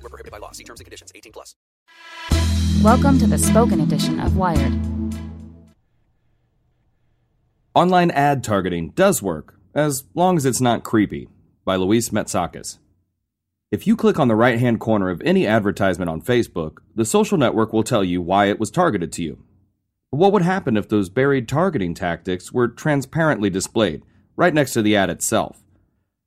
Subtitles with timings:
[0.00, 0.52] Void were prohibited by law.
[0.52, 1.12] See terms and conditions.
[1.14, 1.54] 18 plus.
[2.82, 4.72] Welcome to the spoken edition of Wired.
[7.74, 11.28] Online ad targeting does work, as long as it's not creepy,
[11.64, 12.78] by Louise Matsakis.
[13.70, 17.38] If you click on the right hand corner of any advertisement on Facebook, the social
[17.38, 19.44] network will tell you why it was targeted to you.
[20.10, 24.02] But what would happen if those buried targeting tactics were transparently displayed,
[24.34, 25.62] right next to the ad itself?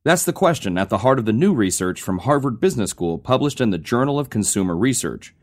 [0.05, 3.61] That's the question at the heart of the new research from Harvard Business School published
[3.61, 5.33] in the Journal of Consumer Research.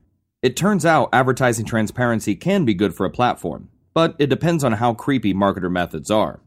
[0.43, 4.73] It turns out advertising transparency can be good for a platform, but it depends on
[4.73, 6.41] how creepy marketer methods are.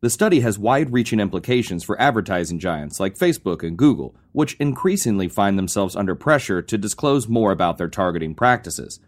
[0.00, 5.28] The study has wide reaching implications for advertising giants like Facebook and Google, which increasingly
[5.28, 8.98] find themselves under pressure to disclose more about their targeting practices.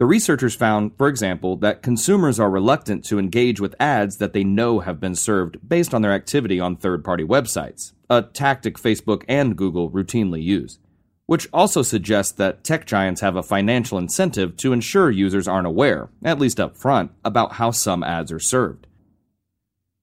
[0.00, 4.42] The researchers found, for example, that consumers are reluctant to engage with ads that they
[4.42, 9.22] know have been served based on their activity on third party websites, a tactic Facebook
[9.28, 10.80] and Google routinely use,
[11.26, 16.08] which also suggests that tech giants have a financial incentive to ensure users aren't aware,
[16.24, 18.88] at least up front, about how some ads are served.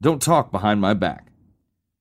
[0.02, 1.31] Don't talk behind my back.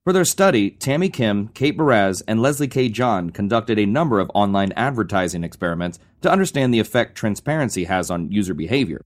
[0.04, 2.88] For their study, Tami Kim, Kate Barasz, and Leslie K.
[2.88, 8.32] John conducted a number of online advertising experiments to understand the effect transparency has on
[8.32, 9.02] user behavior.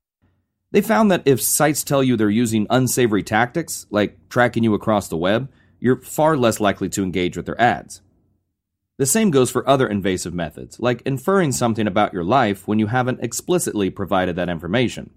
[0.71, 5.09] They found that if sites tell you they're using unsavory tactics, like tracking you across
[5.09, 5.51] the web,
[5.81, 8.01] you're far less likely to engage with their ads.
[8.97, 12.87] The same goes for other invasive methods, like inferring something about your life when you
[12.87, 15.11] haven't explicitly provided that information.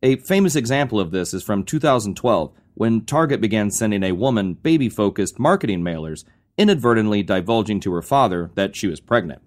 [0.00, 4.88] A famous example of this is from 2012 when Target began sending a woman baby
[4.88, 6.24] focused marketing mailers,
[6.58, 9.42] inadvertently divulging to her father that she was pregnant.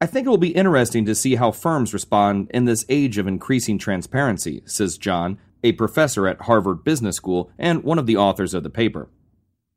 [0.00, 3.26] I think it will be interesting to see how firms respond in this age of
[3.26, 8.52] increasing transparency, says John, a professor at Harvard Business School and one of the authors
[8.52, 9.08] of the paper.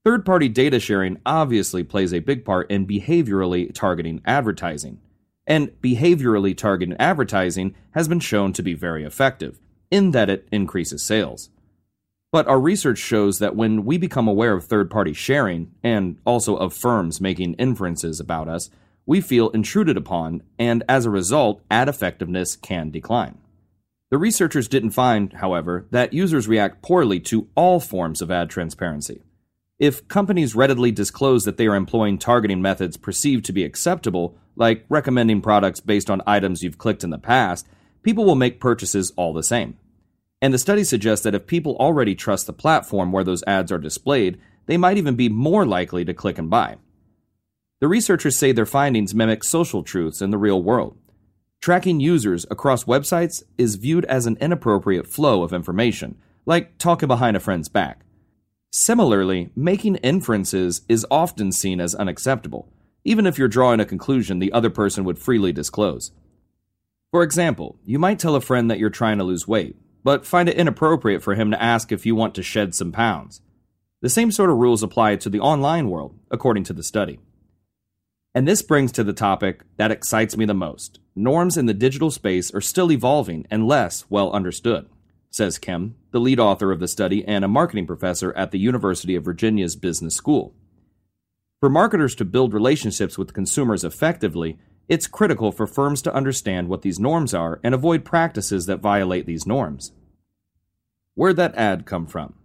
[0.03, 4.99] Third party data sharing obviously plays a big part in behaviorally targeting advertising.
[5.47, 9.59] And behaviorally targeted advertising has been shown to be very effective,
[9.91, 11.49] in that it increases sales.
[12.35, 16.57] But our research shows that when we become aware of third party sharing, and also
[16.57, 18.69] of firms making inferences about us,
[19.05, 23.37] we feel intruded upon, and as a result, ad effectiveness can decline.
[24.11, 29.23] The researchers didn't find, however, that users react poorly to all forms of ad transparency.
[29.79, 34.83] If companies readily disclose that they are employing targeting methods perceived to be acceptable, like
[34.89, 37.65] recommending products based on items you've clicked in the past,
[38.03, 39.77] people will make purchases all the same.
[40.45, 43.79] And the study suggests that if people already trust the platform where those ads are
[43.79, 46.75] displayed, they might even be more likely to click and buy.
[47.81, 50.99] The researchers say their findings mimic social truths in the real world.
[51.61, 57.35] Tracking users across websites is viewed as an inappropriate flow of information, like talking behind
[57.35, 58.01] a friend's back.
[58.69, 62.71] Similarly, making inferences is often seen as unacceptable,
[63.03, 66.11] even if you're drawing a conclusion the other person would freely disclose.
[67.09, 69.75] For example, you might tell a friend that you're trying to lose weight,
[70.05, 73.41] but find it inappropriate for him to ask if you want to shed some pounds.
[74.01, 77.19] The same sort of rules apply to the online world, according to the study.
[78.35, 80.99] And this brings to the topic that excites me the most.
[81.15, 84.87] Norms in the digital space are still evolving and less well understood,
[85.31, 89.15] says Kim, the lead author of the study and a marketing professor at the University
[89.15, 90.53] of Virginia's Business School.
[91.59, 96.81] For marketers to build relationships with consumers effectively, it's critical for firms to understand what
[96.81, 99.91] these norms are and avoid practices that violate these norms.
[101.15, 102.35] Where'd that ad come from?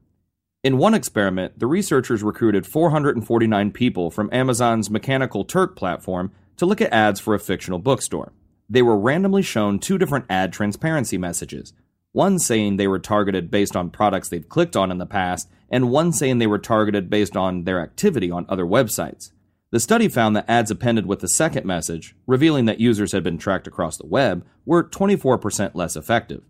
[0.63, 6.81] In one experiment, the researchers recruited 449 people from Amazon's Mechanical Turk platform to look
[6.81, 8.33] at ads for a fictional bookstore.
[8.69, 11.73] They were randomly shown two different ad transparency messages
[12.13, 15.91] one saying they were targeted based on products they've clicked on in the past, and
[15.91, 19.31] one saying they were targeted based on their activity on other websites.
[19.73, 23.39] The study found that ads appended with the second message, revealing that users had been
[23.39, 26.43] tracked across the web, were 24% less effective.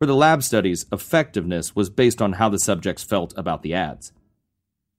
[0.00, 4.12] For the lab studies, effectiveness was based on how the subjects felt about the ads.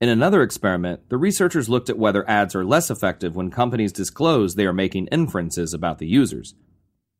[0.00, 4.54] In another experiment, the researchers looked at whether ads are less effective when companies disclose
[4.54, 6.54] they are making inferences about the users.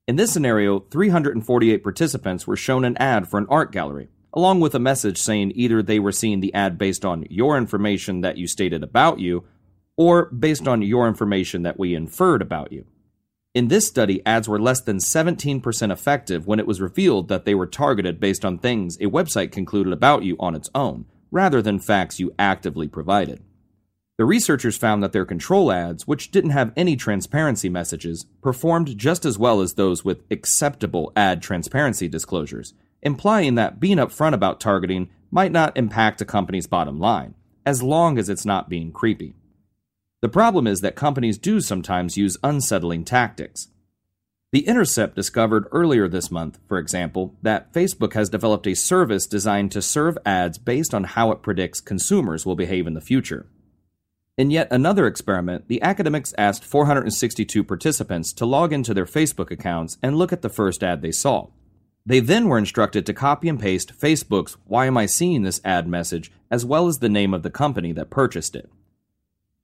[0.07, 4.75] In this scenario, 348 participants were shown an ad for an art gallery, along with
[4.75, 8.47] a message saying either they were seeing the ad based on your information that you
[8.47, 9.45] stated about you
[9.99, 12.87] or based on your information that we inferred about you.
[13.53, 17.55] In this study, ads were less than 17% effective when it was revealed that they
[17.55, 21.81] were targeted based on things a website concluded about you on its own, rather than
[21.81, 23.43] facts you actively provided.
[24.19, 29.25] The researchers found that their control ads, which didn't have any transparency messages, performed just
[29.25, 32.73] as well as those with acceptable ad transparency disclosures,
[33.03, 37.35] implying that being upfront about targeting might not impact a company's bottom line,
[37.67, 39.35] as long as it's not being creepy.
[40.21, 43.69] The problem is that companies do sometimes use unsettling tactics.
[44.51, 49.71] The Intercept discovered earlier this month, for example, that Facebook has developed a service designed
[49.73, 53.47] to serve ads based on how it predicts consumers will behave in the future.
[54.39, 59.99] In yet another experiment, the academics asked 462 participants to log into their Facebook accounts
[60.03, 61.49] and look at the first ad they saw.
[62.07, 65.87] They then were instructed to copy and paste Facebook's Why Am I Seeing This ad
[65.87, 68.71] message as well as the name of the company that purchased it.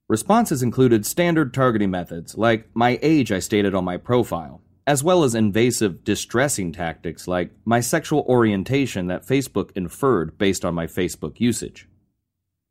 [0.07, 5.23] Responses included standard targeting methods, like my age I stated on my profile, as well
[5.23, 11.39] as invasive, distressing tactics like my sexual orientation that Facebook inferred based on my Facebook
[11.39, 11.87] usage.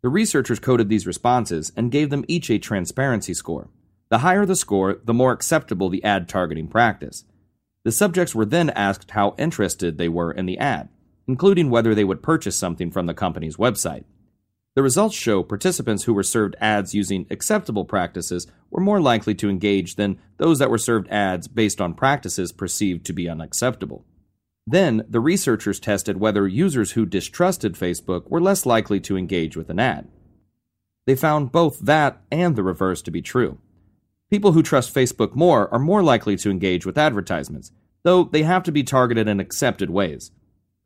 [0.02, 3.68] The researchers coded these responses and gave them each a transparency score.
[4.10, 7.24] The higher the score, the more acceptable the ad targeting practice.
[7.82, 10.88] The subjects were then asked how interested they were in the ad,
[11.26, 14.04] including whether they would purchase something from the company's website.
[14.74, 19.48] The results show participants who were served ads using acceptable practices were more likely to
[19.48, 24.04] engage than those that were served ads based on practices perceived to be unacceptable.
[24.66, 29.70] Then, the researchers tested whether users who distrusted Facebook were less likely to engage with
[29.70, 30.08] an ad.
[31.06, 33.58] They found both that and the reverse to be true.
[34.30, 37.70] People who trust Facebook more are more likely to engage with advertisements,
[38.02, 40.32] though they have to be targeted in accepted ways.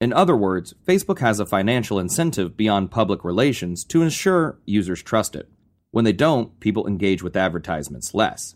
[0.01, 5.35] In other words, Facebook has a financial incentive beyond public relations to ensure users trust
[5.35, 5.49] it.
[5.91, 8.55] When they don't, people engage with advertisements less.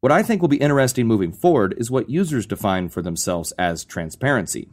[0.00, 3.84] What I think will be interesting moving forward is what users define for themselves as
[3.84, 4.68] transparency.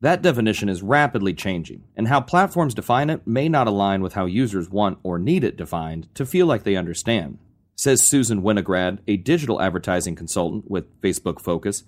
[0.00, 4.26] That definition is rapidly changing, and how platforms define it may not align with how
[4.26, 7.38] users want or need it defined to feel like they understand,
[7.74, 11.84] says Susan Wenograd, a digital advertising consultant with Facebook Focus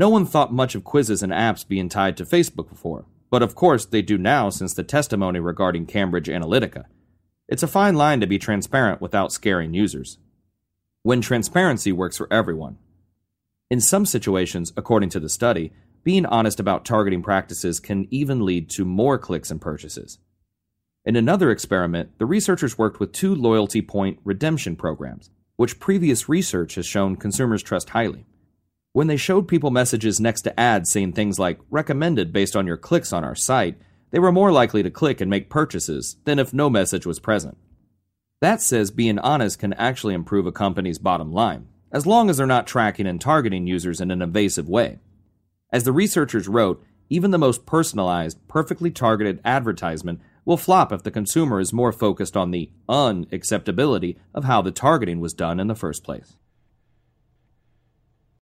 [0.00, 3.54] no one thought much of quizzes and apps being tied to Facebook before, but of
[3.54, 6.86] course they do now since the testimony regarding Cambridge Analytica.
[7.48, 10.16] It's a fine line to be transparent without scaring users.
[11.02, 12.78] When transparency works for everyone.
[13.70, 15.70] In some situations, according to the study,
[16.02, 20.18] being honest about targeting practices can even lead to more clicks and purchases.
[21.04, 26.76] In another experiment, the researchers worked with two loyalty point redemption programs, which previous research
[26.76, 28.24] has shown consumers trust highly.
[28.92, 32.76] When they showed people messages next to ads saying things like recommended based on your
[32.76, 33.78] clicks on our site,
[34.10, 37.56] they were more likely to click and make purchases than if no message was present.
[38.40, 42.46] That says being honest can actually improve a company's bottom line, as long as they're
[42.46, 44.98] not tracking and targeting users in an invasive way.
[45.72, 51.12] As the researchers wrote, even the most personalized, perfectly targeted advertisement will flop if the
[51.12, 55.76] consumer is more focused on the unacceptability of how the targeting was done in the
[55.76, 56.34] first place.